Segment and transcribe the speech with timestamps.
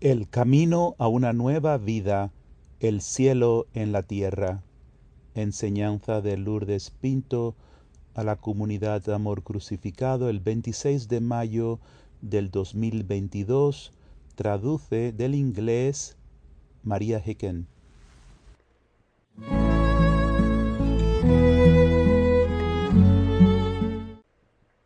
[0.00, 2.32] El camino a una nueva vida,
[2.80, 4.62] el cielo en la tierra.
[5.34, 7.54] Enseñanza de Lourdes Pinto
[8.14, 11.80] a la comunidad de Amor Crucificado el 26 de mayo
[12.22, 13.92] del 2022.
[14.36, 16.16] Traduce del inglés
[16.82, 17.66] María Hicken.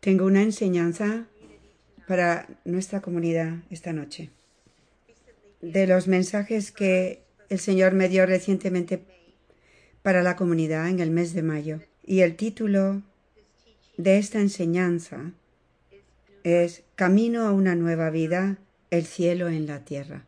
[0.01, 1.25] Tengo una enseñanza
[2.05, 4.29] para nuestra comunidad esta noche.
[5.73, 9.03] De los mensajes que el Señor me dio recientemente
[10.03, 11.79] para la comunidad en el mes de mayo.
[12.03, 13.01] Y el título
[13.97, 15.31] de esta enseñanza
[16.43, 18.59] es Camino a una nueva vida,
[18.91, 20.25] el cielo en la tierra.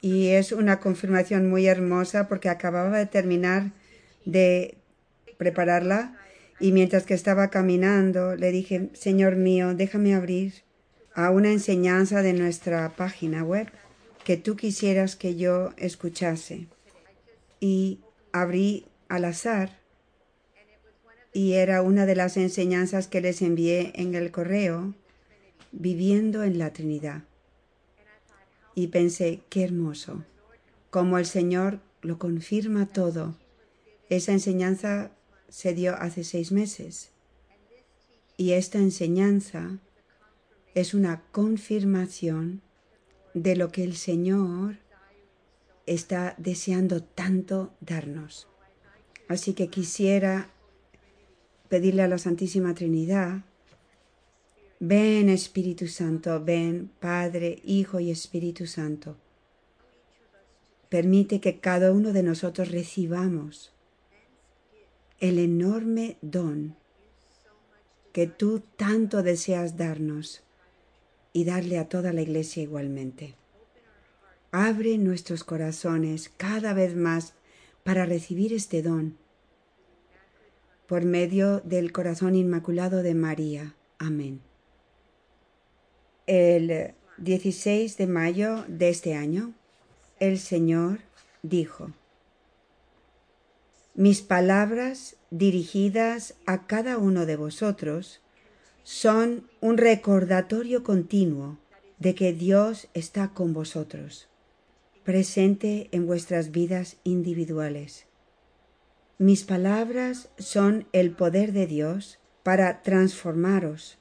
[0.00, 3.70] Y es una confirmación muy hermosa porque acababa de terminar
[4.24, 4.76] de
[5.38, 6.16] prepararla
[6.58, 10.64] y mientras que estaba caminando le dije, Señor mío, déjame abrir
[11.14, 13.68] a una enseñanza de nuestra página web
[14.24, 16.66] que tú quisieras que yo escuchase.
[17.60, 18.00] Y
[18.32, 19.80] abrí al azar
[21.32, 24.94] y era una de las enseñanzas que les envié en el correo,
[25.72, 27.22] viviendo en la Trinidad.
[28.74, 30.24] Y pensé, qué hermoso,
[30.90, 33.36] como el Señor lo confirma todo.
[34.08, 35.12] Esa enseñanza
[35.48, 37.10] se dio hace seis meses.
[38.36, 39.78] Y esta enseñanza
[40.74, 42.62] es una confirmación
[43.34, 44.78] de lo que el Señor
[45.86, 48.48] está deseando tanto darnos.
[49.28, 50.50] Así que quisiera
[51.68, 53.44] pedirle a la Santísima Trinidad,
[54.80, 59.16] ven Espíritu Santo, ven Padre, Hijo y Espíritu Santo.
[60.88, 63.72] Permite que cada uno de nosotros recibamos
[65.20, 66.74] el enorme don
[68.12, 70.42] que tú tanto deseas darnos
[71.32, 73.34] y darle a toda la iglesia igualmente.
[74.52, 77.34] Abre nuestros corazones cada vez más
[77.84, 79.16] para recibir este don
[80.86, 83.76] por medio del corazón inmaculado de María.
[83.98, 84.40] Amén.
[86.26, 89.52] El 16 de mayo de este año,
[90.18, 90.98] el Señor
[91.42, 91.92] dijo,
[93.94, 98.20] mis palabras dirigidas a cada uno de vosotros
[98.92, 101.58] son un recordatorio continuo
[102.00, 104.26] de que Dios está con vosotros,
[105.04, 108.06] presente en vuestras vidas individuales.
[109.16, 113.96] Mis palabras son el poder de Dios para transformaros,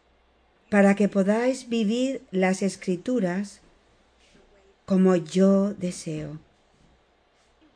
[0.71, 3.61] para que podáis vivir las escrituras
[4.87, 6.39] como yo deseo.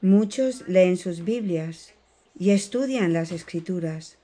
[0.01, 1.93] Muchos leen sus Biblias
[2.39, 4.17] y estudian las escrituras,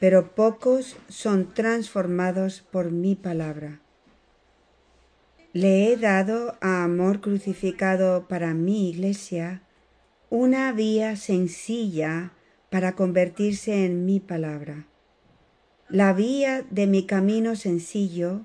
[0.00, 3.80] pero pocos son transformados por mi palabra.
[5.52, 9.62] Le he dado a amor crucificado para mi iglesia
[10.30, 12.32] una vía sencilla
[12.70, 14.86] para convertirse en mi palabra.
[15.90, 18.42] La vía de mi camino sencillo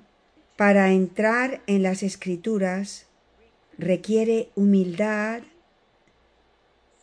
[0.56, 3.06] para entrar en las escrituras
[3.78, 5.42] requiere humildad,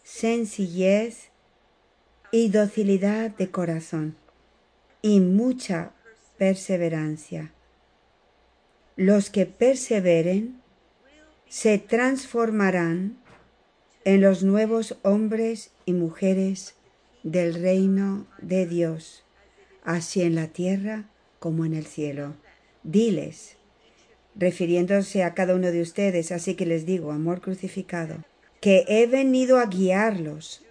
[0.03, 1.29] sencillez
[2.31, 4.22] y docilidad de corazón
[5.03, 5.91] y mucha
[6.37, 7.51] perseverancia.
[8.95, 10.61] Los que perseveren
[11.49, 13.17] se transformarán
[14.05, 16.75] en los nuevos hombres y mujeres
[17.21, 19.23] del reino de Dios,
[19.83, 21.09] así en la tierra
[21.39, 22.35] como en el cielo.
[22.83, 23.57] Diles,
[24.35, 28.23] refiriéndose a cada uno de ustedes, así que les digo, amor crucificado,
[28.61, 30.63] que he venido a guiarlos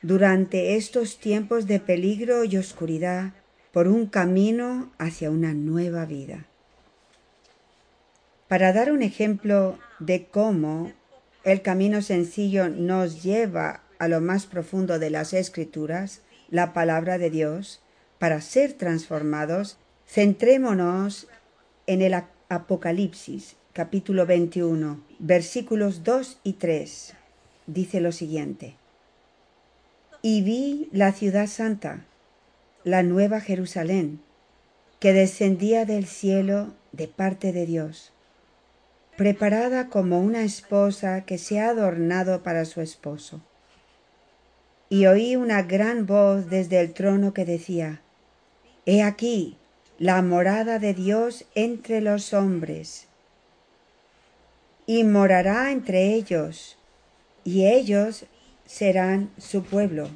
[0.00, 3.34] durante estos tiempos de peligro y oscuridad
[3.72, 6.46] por un camino hacia una nueva vida.
[8.48, 10.92] Para dar un ejemplo de cómo
[11.44, 17.30] el camino sencillo nos lleva a lo más profundo de las escrituras, la palabra de
[17.30, 17.82] Dios,
[18.18, 21.28] para ser transformados, centrémonos
[21.86, 22.14] en el
[22.48, 27.14] Apocalipsis, capítulo 21, versículos 2 y 3.
[27.66, 28.76] Dice lo siguiente
[30.22, 32.04] y vi la ciudad santa,
[32.88, 34.18] la nueva Jerusalén,
[34.98, 38.12] que descendía del cielo de parte de Dios,
[39.18, 43.42] preparada como una esposa que se ha adornado para su esposo.
[44.88, 48.00] Y oí una gran voz desde el trono que decía,
[48.86, 49.58] He aquí
[49.98, 53.06] la morada de Dios entre los hombres,
[54.86, 56.78] y morará entre ellos,
[57.44, 58.24] y ellos
[58.64, 60.08] serán su pueblo,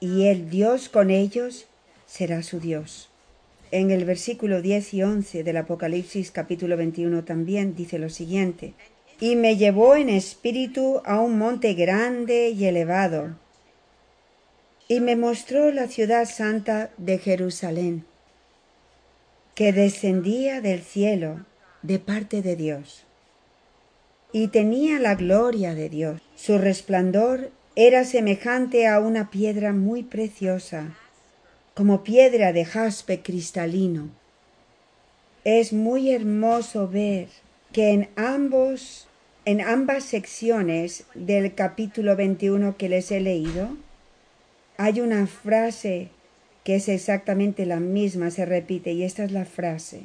[0.00, 1.68] y el Dios con ellos
[2.14, 3.08] será su Dios.
[3.72, 8.74] En el versículo 10 y 11 del Apocalipsis capítulo 21 también dice lo siguiente,
[9.18, 13.36] y me llevó en espíritu a un monte grande y elevado,
[14.86, 18.04] y me mostró la ciudad santa de Jerusalén,
[19.56, 21.44] que descendía del cielo
[21.82, 23.02] de parte de Dios,
[24.30, 26.20] y tenía la gloria de Dios.
[26.36, 30.94] Su resplandor era semejante a una piedra muy preciosa,
[31.74, 34.08] como piedra de jaspe cristalino.
[35.44, 37.28] Es muy hermoso ver
[37.72, 39.08] que en ambos
[39.44, 43.76] en ambas secciones del capítulo 21 que les he leído
[44.76, 46.08] hay una frase
[46.64, 50.02] que es exactamente la misma, se repite, y esta es la frase.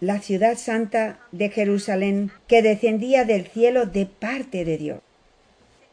[0.00, 5.00] La ciudad santa de Jerusalén que descendía del cielo de parte de Dios.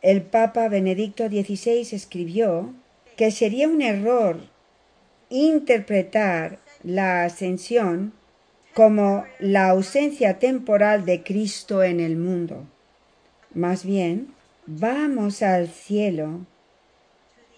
[0.01, 2.73] El Papa Benedicto XVI escribió
[3.17, 4.39] que sería un error
[5.29, 8.13] interpretar la ascensión
[8.73, 12.65] como la ausencia temporal de Cristo en el mundo.
[13.53, 14.33] Más bien,
[14.65, 16.45] vamos al cielo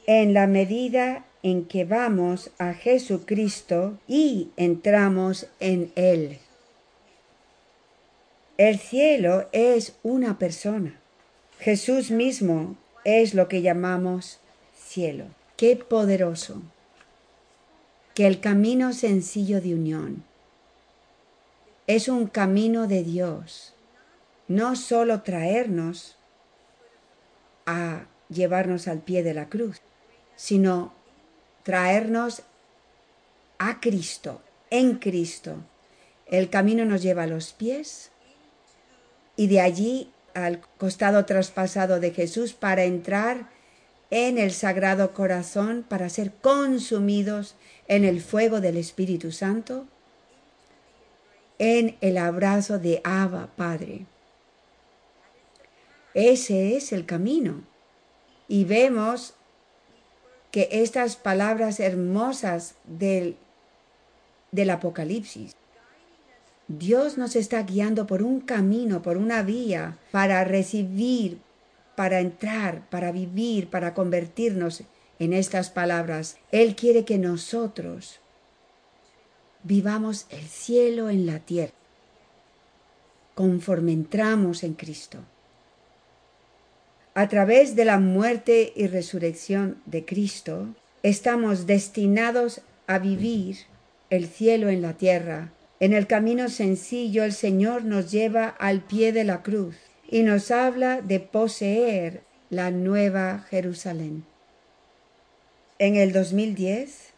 [0.07, 6.39] en la medida en que vamos a Jesucristo y entramos en Él.
[8.57, 10.99] El cielo es una persona.
[11.59, 14.39] Jesús mismo es lo que llamamos
[14.75, 15.25] cielo.
[15.57, 16.61] Qué poderoso
[18.13, 20.23] que el camino sencillo de unión
[21.87, 23.73] es un camino de Dios,
[24.47, 26.17] no solo traernos
[27.65, 29.81] a llevarnos al pie de la cruz,
[30.35, 30.93] sino
[31.63, 32.43] traernos
[33.57, 35.57] a Cristo, en Cristo.
[36.25, 38.11] El camino nos lleva a los pies
[39.35, 43.49] y de allí al costado traspasado de Jesús para entrar
[44.11, 47.55] en el sagrado corazón, para ser consumidos
[47.87, 49.87] en el fuego del Espíritu Santo
[51.63, 54.07] en el abrazo de Abba, Padre.
[56.15, 57.61] Ese es el camino.
[58.47, 59.35] Y vemos
[60.49, 63.37] que estas palabras hermosas del,
[64.51, 65.55] del Apocalipsis,
[66.67, 71.41] Dios nos está guiando por un camino, por una vía, para recibir,
[72.01, 74.81] para entrar, para vivir, para convertirnos
[75.19, 76.37] en estas palabras.
[76.51, 78.19] Él quiere que nosotros
[79.61, 81.75] vivamos el cielo en la tierra,
[83.35, 85.19] conforme entramos en Cristo.
[87.13, 90.69] A través de la muerte y resurrección de Cristo,
[91.03, 93.57] estamos destinados a vivir
[94.09, 95.53] el cielo en la tierra.
[95.79, 99.75] En el camino sencillo el Señor nos lleva al pie de la cruz
[100.11, 102.21] y nos habla de poseer
[102.51, 104.25] la nueva Jerusalén.
[105.79, 107.11] En el 2010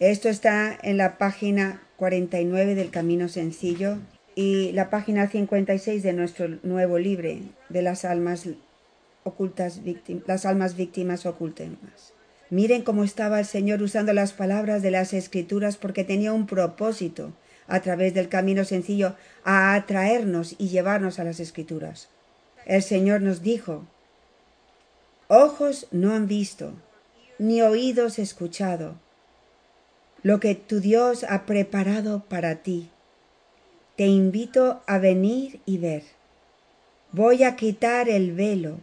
[0.00, 3.98] esto está en la página 49 del Camino Sencillo
[4.36, 7.30] y la página 56 de nuestro nuevo libro
[7.68, 8.48] de las almas
[9.24, 9.80] ocultas,
[10.24, 11.68] las almas víctimas ocultas.
[12.48, 17.32] Miren cómo estaba el Señor usando las palabras de las Escrituras porque tenía un propósito
[17.68, 22.08] a través del camino sencillo a atraernos y llevarnos a las Escrituras.
[22.66, 23.86] El Señor nos dijo,
[25.28, 26.72] ojos no han visto,
[27.38, 28.96] ni oídos escuchado
[30.22, 32.90] lo que tu Dios ha preparado para ti.
[33.96, 36.02] Te invito a venir y ver.
[37.12, 38.78] Voy a quitar el velo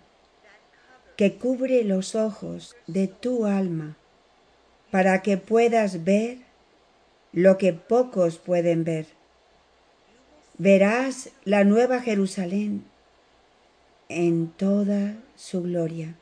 [1.17, 3.98] que cubre los ojos de tu alma
[4.91, 6.44] para que puedas ver
[7.35, 9.07] lo que pocos pueden ver.
[10.57, 12.85] Verás la nueva Jerusalén
[14.07, 16.15] en toda su gloria.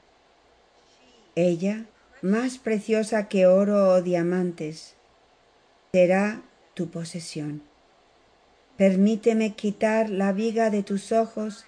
[1.35, 1.85] Ella,
[2.23, 4.95] más preciosa que oro o diamantes,
[5.93, 6.41] será
[6.73, 7.61] tu posesión.
[8.75, 11.65] Permíteme quitar la viga de tus ojos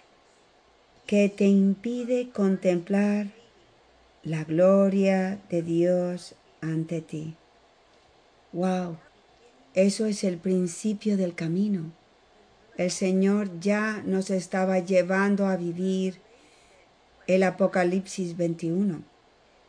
[1.05, 3.27] que te impide contemplar
[4.23, 7.35] la gloria de Dios ante ti.
[8.51, 8.97] Wow,
[9.75, 11.91] eso es el principio del camino.
[12.77, 16.15] El Señor ya nos estaba llevando a vivir
[17.27, 19.03] el Apocalipsis 21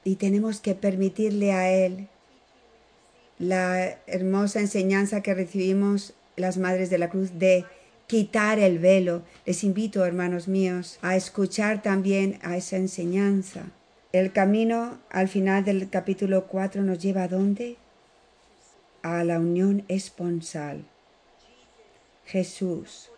[0.04, 2.08] y tenemos que permitirle a Él
[3.38, 7.64] la hermosa enseñanza que recibimos las Madres de la Cruz de
[8.06, 9.22] quitar el velo.
[9.44, 13.64] Les invito, hermanos míos, a escuchar también a esa enseñanza.
[14.12, 17.76] El camino al final del capítulo 4 nos lleva a dónde?
[19.08, 20.84] A la unión esponsal.
[22.24, 23.08] Jesús,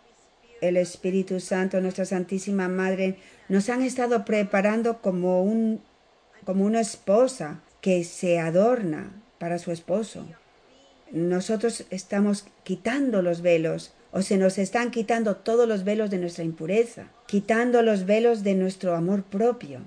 [0.61, 3.17] el Espíritu Santo, nuestra Santísima Madre,
[3.47, 5.81] nos han estado preparando como, un,
[6.45, 10.27] como una esposa que se adorna para su esposo.
[11.11, 16.43] Nosotros estamos quitando los velos, o se nos están quitando todos los velos de nuestra
[16.43, 19.81] impureza, quitando los velos de nuestro amor propio,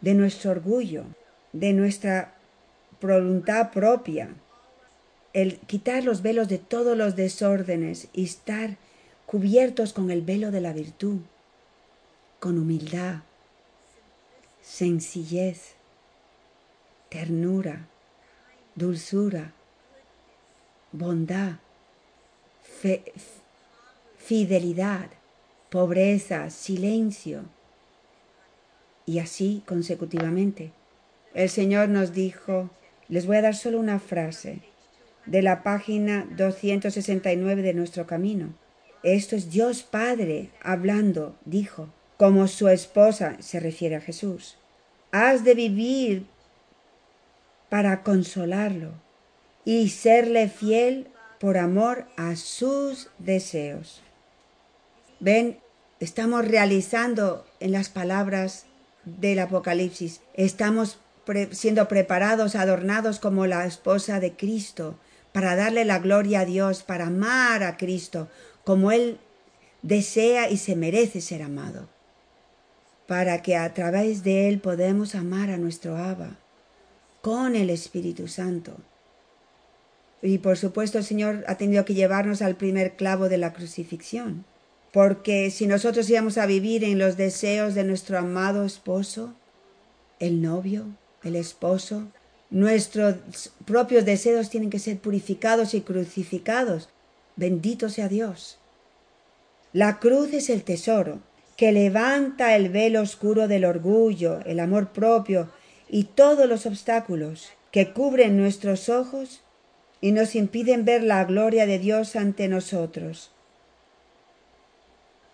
[0.00, 1.02] de nuestro orgullo,
[1.52, 2.36] de nuestra
[3.00, 4.28] voluntad propia,
[5.36, 8.78] el quitar los velos de todos los desórdenes y estar
[9.26, 11.20] cubiertos con el velo de la virtud,
[12.40, 13.16] con humildad,
[14.62, 15.74] sencillez,
[17.10, 17.86] ternura,
[18.76, 19.52] dulzura,
[20.92, 21.56] bondad,
[24.16, 25.10] fidelidad,
[25.68, 27.42] pobreza, silencio,
[29.04, 30.72] y así consecutivamente.
[31.34, 32.70] El Señor nos dijo,
[33.10, 34.62] les voy a dar solo una frase
[35.26, 38.54] de la página 269 de nuestro camino.
[39.02, 44.58] Esto es Dios Padre hablando, dijo, como su esposa se refiere a Jesús.
[45.12, 46.26] Has de vivir
[47.68, 48.92] para consolarlo
[49.64, 54.02] y serle fiel por amor a sus deseos.
[55.20, 55.58] Ven,
[56.00, 58.66] estamos realizando en las palabras
[59.04, 60.98] del Apocalipsis, estamos
[61.50, 64.98] siendo preparados, adornados como la esposa de Cristo,
[65.36, 68.30] para darle la gloria a Dios, para amar a Cristo,
[68.64, 69.18] como Él
[69.82, 71.90] desea y se merece ser amado,
[73.06, 76.38] para que a través de Él podemos amar a nuestro Abba
[77.20, 78.78] con el Espíritu Santo.
[80.22, 84.46] Y por supuesto el Señor ha tenido que llevarnos al primer clavo de la crucifixión,
[84.90, 89.34] porque si nosotros íbamos a vivir en los deseos de nuestro amado esposo,
[90.18, 90.86] el novio,
[91.22, 92.08] el esposo,
[92.50, 96.88] nuestros propios deseos tienen que ser purificados y crucificados.
[97.36, 98.58] Bendito sea Dios.
[99.72, 101.20] La cruz es el tesoro
[101.56, 105.50] que levanta el velo oscuro del orgullo, el amor propio
[105.88, 109.42] y todos los obstáculos que cubren nuestros ojos
[110.00, 113.32] y nos impiden ver la gloria de Dios ante nosotros.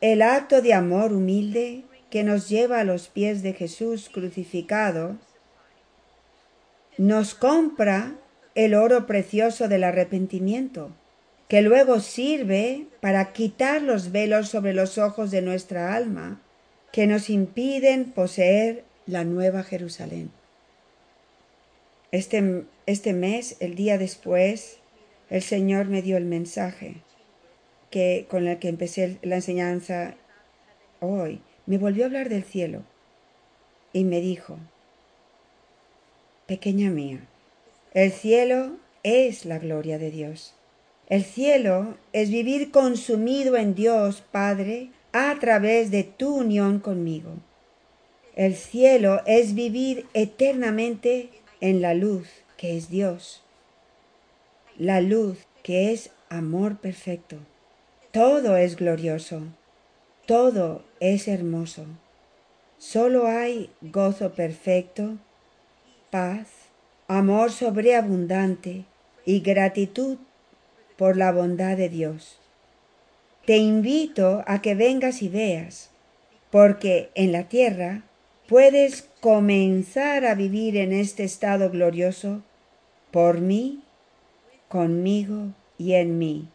[0.01, 5.19] El acto de amor humilde que nos lleva a los pies de Jesús crucificado
[6.99, 8.15] nos compra
[8.55, 10.91] el oro precioso del arrepentimiento,
[11.49, 16.41] que luego sirve para quitar los velos sobre los ojos de nuestra alma
[16.93, 20.31] que nos impiden poseer la nueva Jerusalén.
[22.11, 24.79] Este, este mes, el día después,
[25.31, 26.97] el Señor me dio el mensaje
[27.91, 30.15] que, con el que empecé la enseñanza
[31.01, 31.41] hoy.
[31.65, 32.83] Me volvió a hablar del cielo
[33.95, 34.59] y me dijo,
[36.53, 37.19] pequeña mía,
[37.95, 40.53] el cielo es la gloria de Dios.
[41.09, 47.31] El cielo es vivir consumido en Dios Padre a través de tu unión conmigo.
[48.37, 51.31] El cielo es vivir eternamente
[51.63, 52.29] en la luz
[52.59, 53.43] que es Dios,
[54.77, 57.37] la luz que es amor perfecto.
[58.11, 59.45] Todo es glorioso,
[60.27, 61.87] todo es hermoso.
[62.77, 65.17] Solo hay gozo perfecto,
[66.13, 66.47] paz,
[67.09, 68.85] amor sobreabundante
[69.25, 70.19] y gratitud
[70.99, 72.39] por la bondad de Dios.
[73.47, 75.89] Te invito a que vengas y veas,
[76.51, 78.03] porque en la tierra
[78.47, 82.43] puedes comenzar a vivir en este estado glorioso
[83.11, 83.83] por mí,
[84.69, 86.47] conmigo y en mí,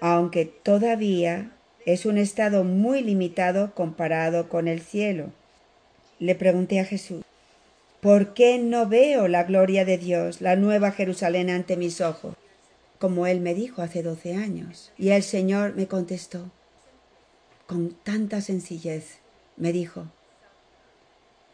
[0.00, 1.52] aunque todavía
[1.84, 5.26] es un estado muy limitado comparado con el cielo.
[6.18, 7.22] Le pregunté a Jesús,
[8.06, 12.36] ¿por qué no veo la gloria de Dios, la nueva Jerusalén ante mis ojos?
[13.00, 14.92] Como él me dijo hace doce años.
[14.96, 16.52] Y el Señor me contestó
[17.66, 19.18] con tanta sencillez.
[19.56, 20.06] Me dijo,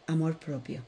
[0.05, 0.83] amor propio.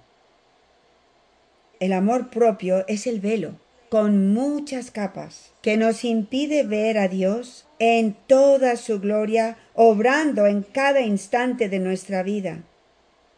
[1.80, 3.56] El amor propio es el velo,
[3.90, 10.62] con muchas capas, que nos impide ver a Dios en toda su gloria, obrando en
[10.62, 12.62] cada instante de nuestra vida,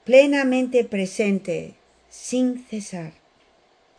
[0.04, 1.78] plenamente presente,
[2.18, 3.14] sin cesar.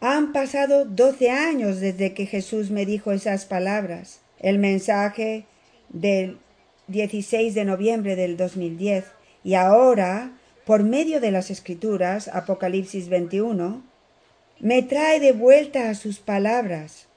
[0.01, 4.21] Han pasado doce años desde que Jesús me dijo esas palabras.
[4.39, 5.47] El mensaje
[5.89, 6.39] del
[6.89, 9.05] 16 de noviembre del 2010.
[9.43, 10.33] Y ahora
[10.69, 13.83] por medio de las escrituras, Apocalipsis 21,
[14.61, 17.08] me trae de vuelta a sus palabras.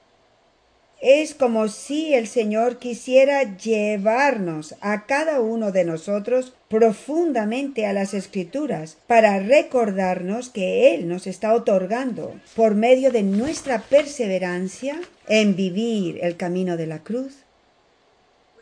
[1.02, 8.14] Es como si el Señor quisiera llevarnos a cada uno de nosotros profundamente a las
[8.14, 16.20] escrituras para recordarnos que Él nos está otorgando, por medio de nuestra perseverancia en vivir
[16.22, 17.34] el camino de la cruz,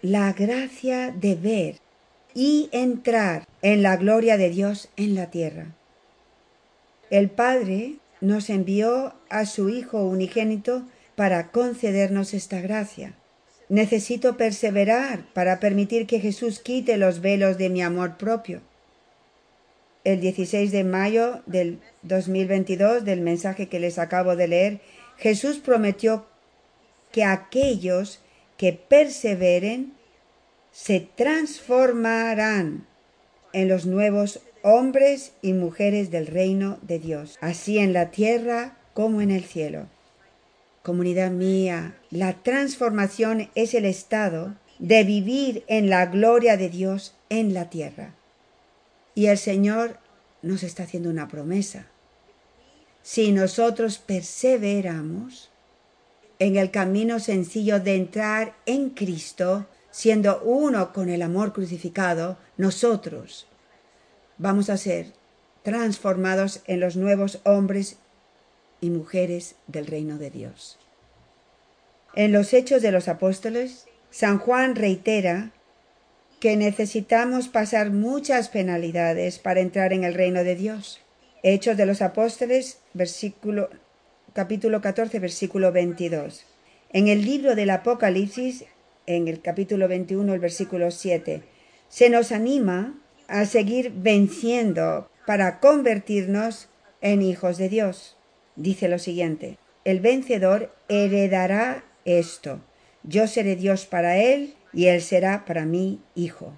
[0.01, 1.75] la gracia de ver
[2.35, 5.67] y entrar en la gloria de Dios en la tierra.
[7.11, 10.85] El Padre nos envió a su Hijo unigénito
[11.21, 13.13] para concedernos esta gracia.
[13.69, 18.63] Necesito perseverar para permitir que Jesús quite los velos de mi amor propio.
[20.03, 24.81] El 16 de mayo del 2022 del mensaje que les acabo de leer,
[25.19, 26.25] Jesús prometió
[27.13, 28.21] que aquellos
[28.57, 29.93] que perseveren
[30.73, 32.87] se transformarán
[33.53, 39.21] en los nuevos hombres y mujeres del reino de Dios, así en la tierra como
[39.21, 39.87] en el cielo.
[40.83, 47.53] Comunidad mía, la transformación es el estado de vivir en la gloria de Dios en
[47.53, 48.15] la tierra.
[49.15, 49.99] Y el Señor
[50.41, 51.87] nos está haciendo una promesa.
[53.03, 55.51] Si nosotros perseveramos
[56.39, 63.47] en el camino sencillo de entrar en Cristo, siendo uno con el amor crucificado, nosotros
[64.39, 65.13] vamos a ser
[65.63, 67.99] transformados en los nuevos hombres
[68.81, 70.79] y mujeres del reino de Dios.
[72.15, 75.53] En los Hechos de los Apóstoles, San Juan reitera
[76.41, 81.01] que necesitamos pasar muchas penalidades para entrar en el reino de Dios.
[81.43, 83.69] Hechos de los Apóstoles, versículo,
[84.33, 86.45] capítulo 14, versículo 22.
[86.93, 88.65] En el libro del Apocalipsis,
[89.07, 91.43] en el capítulo 21, el versículo 7,
[91.89, 96.69] se nos anima a seguir venciendo para convertirnos
[97.01, 98.17] en hijos de Dios.
[98.57, 102.61] Dice lo siguiente, el vencedor heredará esto,
[103.03, 106.53] yo seré Dios para él y él será para mí hijo.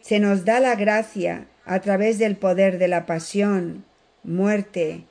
[0.00, 3.84] Se nos da la gracia a través del poder de la pasión,
[4.22, 5.04] muerte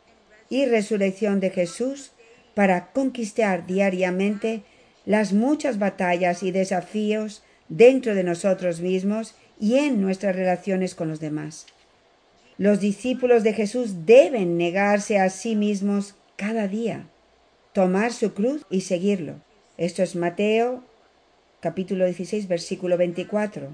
[0.50, 2.12] y resurrección de Jesús
[2.54, 4.64] para conquistar diariamente
[5.06, 11.20] las muchas batallas y desafíos dentro de nosotros mismos y en nuestras relaciones con los
[11.20, 11.68] demás.
[12.60, 17.08] Los discípulos de Jesús deben negarse a sí mismos cada día,
[17.72, 19.36] tomar su cruz y seguirlo.
[19.78, 20.84] Esto es Mateo
[21.62, 23.70] capítulo 16 versículo 24.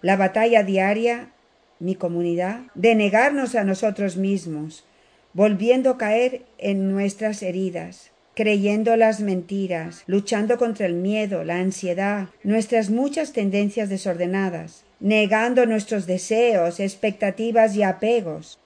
[0.00, 1.30] La batalla diaria,
[1.78, 4.86] mi comunidad, de negarnos a nosotros mismos,
[5.34, 12.28] volviendo a caer en nuestras heridas, creyendo las mentiras, luchando contra el miedo, la ansiedad,
[12.44, 18.60] nuestras muchas tendencias desordenadas, negando nuestros deseos, expectativas y apegos,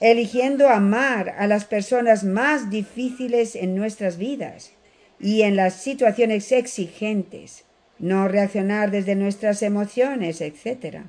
[0.00, 4.72] eligiendo amar a las personas más difíciles en nuestras vidas
[5.20, 7.64] y en las situaciones exigentes,
[8.00, 11.02] no reaccionar desde nuestras emociones, etc.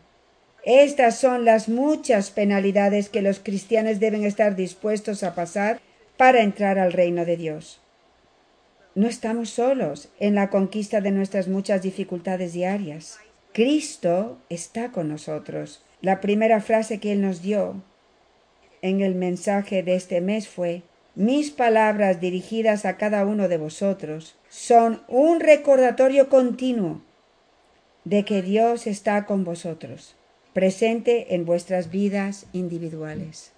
[0.64, 5.82] Estas son las muchas penalidades que los cristianos deben estar dispuestos a pasar
[6.16, 7.82] para entrar al reino de Dios.
[8.94, 13.18] No estamos solos en la conquista de nuestras muchas dificultades diarias.
[13.54, 15.84] Cristo está con nosotros.
[16.02, 17.84] La primera frase que Él nos dio
[18.82, 20.82] en el mensaje de este mes fue,
[21.16, 27.02] mis palabras dirigidas a cada uno de vosotros son un recordatorio continuo
[28.04, 30.16] de que Dios está con vosotros,
[30.54, 33.52] presente en vuestras vidas individuales.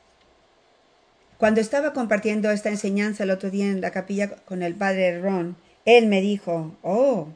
[1.37, 5.55] Cuando estaba compartiendo esta enseñanza el otro día en la capilla con el padre Ron,
[5.85, 7.29] él me dijo, oh,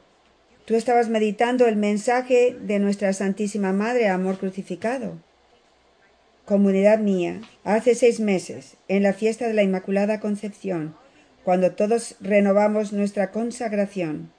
[0.70, 5.18] tú estabas meditando el mensaje de nuestra Santísima Madre, amor crucificado.
[6.46, 10.96] Comunidad mía, hace seis meses, en la fiesta de la Inmaculada Concepción,
[11.44, 14.32] cuando todos renovamos nuestra consagración,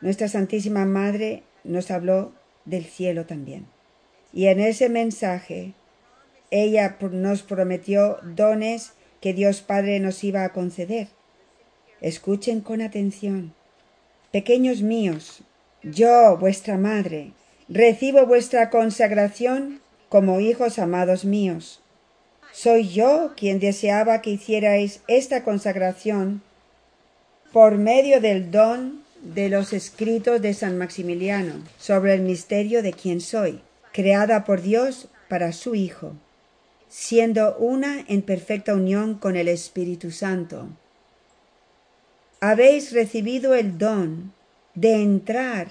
[0.00, 2.32] nuestra Santísima Madre nos habló
[2.64, 3.66] del cielo también.
[4.32, 5.74] Y en ese mensaje
[6.50, 11.08] ella nos prometió dones que Dios Padre nos iba a conceder.
[12.00, 13.52] Escuchen con atención.
[14.32, 15.42] Pequeños míos,
[15.82, 17.32] yo, vuestra madre,
[17.68, 21.80] recibo vuestra consagración como hijos amados míos.
[22.52, 26.42] Soy yo quien deseaba que hicierais esta consagración
[27.52, 33.20] por medio del don de los escritos de San Maximiliano sobre el misterio de quién
[33.20, 33.60] soy,
[33.92, 36.14] creada por Dios para su Hijo
[36.88, 40.68] siendo una en perfecta unión con el Espíritu Santo.
[42.40, 44.32] Habéis recibido el don
[44.80, 45.66] de entrar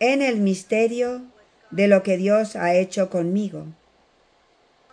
[0.00, 1.22] en el misterio
[1.70, 3.66] de lo que Dios ha hecho conmigo,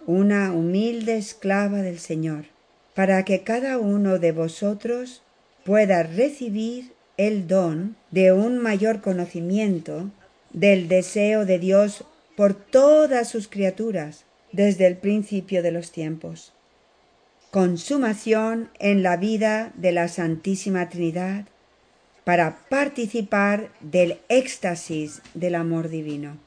[0.05, 2.45] una humilde esclava del Señor,
[2.93, 5.23] para que cada uno de vosotros
[5.63, 10.11] pueda recibir el don de un mayor conocimiento
[10.53, 12.03] del deseo de Dios
[12.37, 16.53] por todas sus criaturas, desde el principio de los tiempos.
[17.49, 21.45] Consumación en la vida de la Santísima Trinidad
[22.25, 26.37] para participar del éxtasis del amor divino.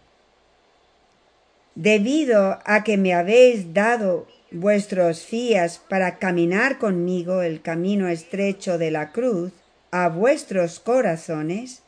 [1.77, 8.91] Debido a que me habéis dado vuestros fías para caminar conmigo el camino estrecho de
[8.91, 9.53] la cruz
[9.93, 11.83] a vuestros corazones,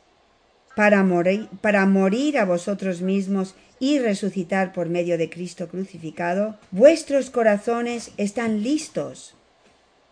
[0.75, 7.29] para morir, para morir a vosotros mismos y resucitar por medio de Cristo crucificado, vuestros
[7.29, 9.35] corazones están listos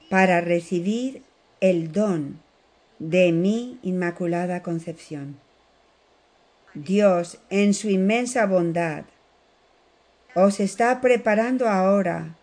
[0.10, 1.22] para recibir
[1.62, 2.42] el don
[3.00, 5.40] de mi inmaculada concepción.
[6.74, 9.06] Dios, en su inmensa bondad,
[10.36, 12.36] os está preparando ahora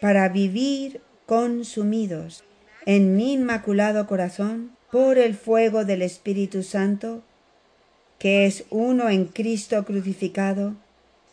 [0.00, 2.42] para vivir consumidos
[2.86, 7.22] en mi inmaculado corazón por el fuego del Espíritu Santo,
[8.18, 10.74] que es uno en Cristo crucificado,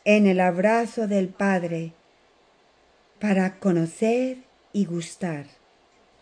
[0.06, 1.94] en el abrazo del Padre,
[3.20, 4.38] para conocer
[4.74, 5.48] y gustar,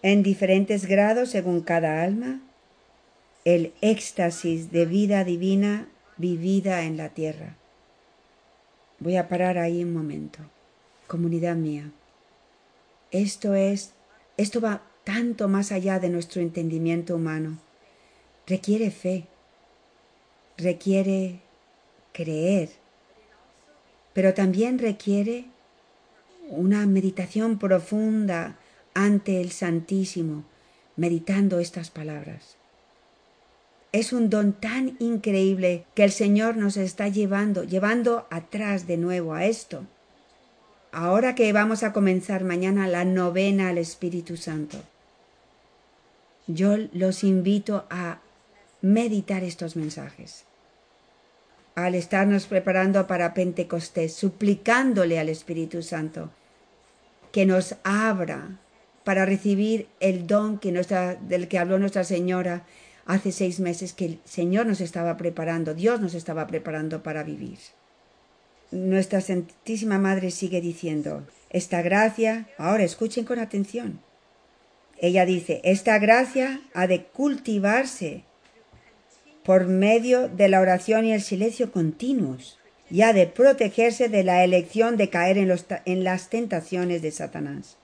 [0.06, 2.40] en diferentes grados según cada alma,
[3.44, 5.88] el éxtasis de vida divina
[6.18, 7.56] vivida en la tierra.
[9.00, 10.42] Voy a parar ahí un momento.
[11.08, 11.90] Comunidad mía,
[13.10, 13.94] esto es,
[14.38, 17.58] esto va tanto más allá de nuestro entendimiento humano.
[18.46, 19.26] Requiere fe,
[20.56, 21.40] requiere
[22.14, 22.70] creer,
[24.14, 25.46] pero también requiere
[26.48, 28.60] una meditación profunda
[28.96, 30.46] ante el Santísimo,
[30.96, 32.58] meditando estas palabras.
[33.92, 39.36] Es un don tan increíble que el Señor nos está llevando, llevando atrás de nuevo
[39.36, 39.86] a esto.
[40.92, 44.80] Ahora que vamos a comenzar mañana la novena al Espíritu Santo
[46.48, 48.20] yo los invito a
[48.82, 50.46] meditar estos mensajes.
[51.74, 56.30] Al estarnos preparando para Pentecostés, suplicándole al Espíritu Santo
[57.32, 58.60] que nos abra
[59.06, 62.66] para recibir el don que del que habló Nuestra Señora
[63.06, 67.60] hace seis meses, que el Señor nos estaba preparando, Dios nos estaba preparando para vivir.
[68.72, 74.02] Nuestra Santísima Madre sigue diciendo, esta gracia, ahora escuchen con atención,
[74.98, 78.24] ella dice, esta gracia ha de cultivarse
[79.44, 82.58] por medio de la oración y el silencio continuos
[82.90, 87.78] y ha de protegerse de la elección de caer en, en las tentaciones de Satanás.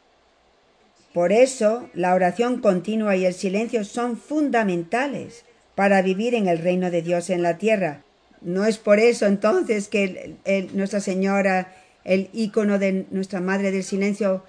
[1.13, 5.43] Por eso, la oración continua y el silencio son fundamentales
[5.75, 8.03] para vivir en el reino de Dios en la tierra.
[8.41, 10.35] No es por eso entonces que
[10.73, 14.43] Nuestra Señora, el ícono de nuestra Madre del Silencio,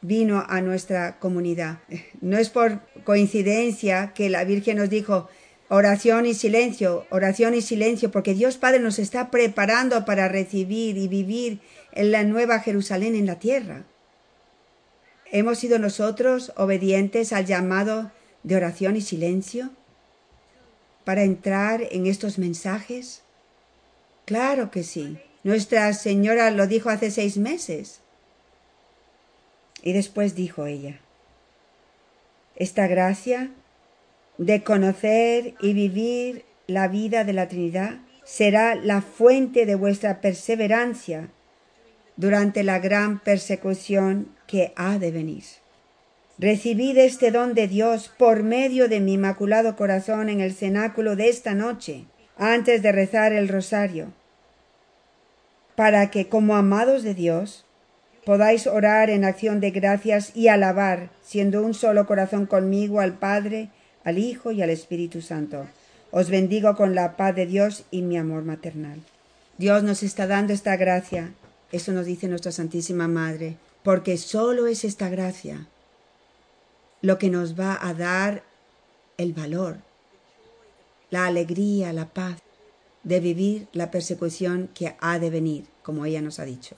[0.00, 1.78] vino a nuestra comunidad.
[2.20, 5.28] No es por coincidencia que la Virgen nos dijo
[5.68, 11.08] oración y silencio, oración y silencio, porque Dios Padre nos está preparando para recibir y
[11.08, 11.60] vivir
[11.92, 13.84] en la nueva Jerusalén en la tierra.
[15.34, 18.12] ¿Hemos sido nosotros obedientes al llamado
[18.44, 19.70] de oración y silencio
[21.02, 23.22] para entrar en estos mensajes?
[24.26, 25.18] Claro que sí.
[25.42, 27.98] Nuestra Señora lo dijo hace seis meses.
[29.82, 31.00] Y después dijo ella,
[32.54, 33.50] esta gracia
[34.38, 41.30] de conocer y vivir la vida de la Trinidad será la fuente de vuestra perseverancia
[42.16, 45.44] durante la gran persecución que ha de venir.
[46.38, 51.28] Recibid este don de Dios por medio de mi inmaculado corazón en el cenáculo de
[51.28, 54.12] esta noche, antes de rezar el rosario,
[55.76, 57.64] para que como amados de Dios
[58.24, 63.68] podáis orar en acción de gracias y alabar, siendo un solo corazón conmigo, al Padre,
[64.02, 65.66] al Hijo y al Espíritu Santo.
[66.10, 69.00] Os bendigo con la paz de Dios y mi amor maternal.
[69.58, 71.32] Dios nos está dando esta gracia,
[71.74, 75.66] eso nos dice nuestra Santísima Madre, porque solo es esta gracia
[77.02, 78.44] lo que nos va a dar
[79.18, 79.78] el valor,
[81.10, 82.38] la alegría, la paz
[83.02, 86.76] de vivir la persecución que ha de venir, como ella nos ha dicho.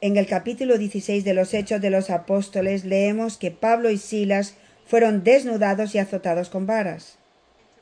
[0.00, 4.54] En el capítulo 16 de los Hechos de los Apóstoles leemos que Pablo y Silas
[4.86, 7.18] fueron desnudados y azotados con varas,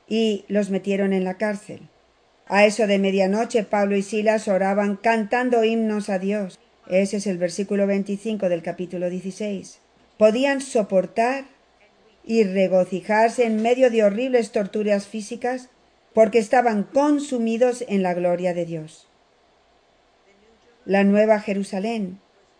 [0.08, 1.88] y los metieron en la cárcel.
[2.52, 6.58] A eso de medianoche Pablo y Silas oraban cantando himnos a Dios.
[6.88, 9.78] Ese es el versículo 25 del capítulo 16.
[10.18, 11.44] Podían soportar
[12.24, 15.68] y regocijarse en medio de horribles torturas físicas
[16.12, 19.06] porque estaban consumidos en la gloria de Dios.
[20.84, 22.18] La nueva Jerusalén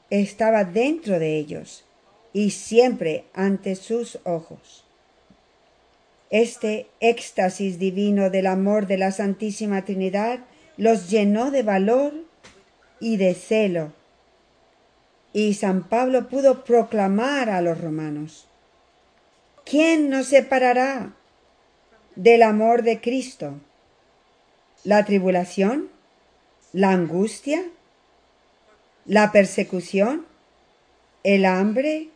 [0.09, 1.85] estaba dentro de ellos
[2.33, 4.85] y siempre ante sus ojos.
[6.31, 10.41] Este éxtasis divino del amor de la Santísima Trinidad
[10.77, 12.15] los llenó de valor
[13.01, 13.93] y de celo.
[15.33, 18.47] Y San Pablo pudo proclamar a los romanos,
[19.65, 21.15] ¿quién nos separará
[22.17, 23.61] del amor de Cristo?
[24.85, 25.89] ¿La tribulación?
[26.73, 27.63] ¿La angustia?
[29.11, 30.25] la persecución,
[31.25, 32.11] el hambre,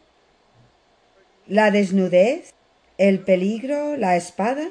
[1.48, 2.53] la desnudez,
[2.98, 4.68] el peligro, la espada.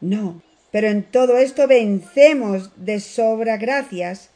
[0.00, 4.30] No, pero en todo esto vencemos de sobra gracias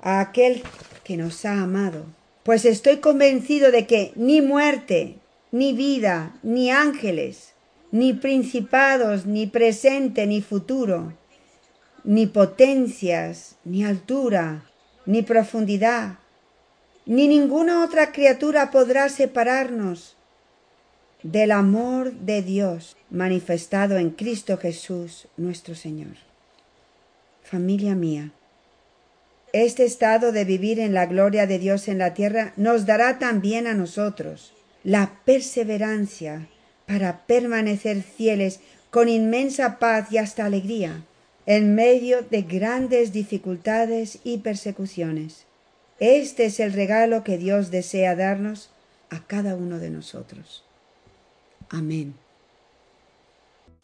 [0.00, 0.62] a aquel
[1.04, 2.04] que nos ha amado.
[2.42, 5.16] Pues estoy convencido de que ni muerte,
[5.50, 7.54] ni vida, ni ángeles,
[7.90, 11.14] ni principados, ni presente, ni futuro,
[12.02, 14.64] ni potencias, ni altura,
[15.06, 16.18] ni profundidad,
[17.06, 20.16] ni ninguna otra criatura podrá separarnos
[21.24, 26.16] del amor de Dios manifestado en Cristo Jesús nuestro Señor.
[27.42, 28.30] Familia mía,
[29.54, 33.66] este estado de vivir en la gloria de Dios en la tierra nos dará también
[33.66, 36.46] a nosotros la perseverancia
[36.86, 38.60] para permanecer fieles
[38.90, 41.04] con inmensa paz y hasta alegría
[41.46, 45.46] en medio de grandes dificultades y persecuciones.
[46.00, 48.68] Este es el regalo que Dios desea darnos
[49.08, 50.64] a cada uno de nosotros.
[51.70, 52.14] Amén.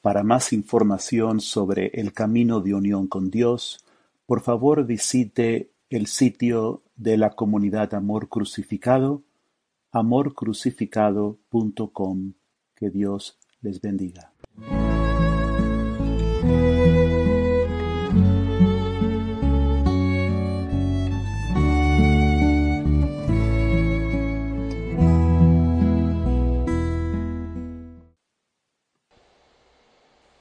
[0.01, 3.85] Para más información sobre el camino de unión con Dios,
[4.27, 9.23] por favor visite el sitio de la comunidad Amor Crucificado,
[9.93, 12.33] amorcrucificado.com.
[12.75, 14.33] Que Dios les bendiga.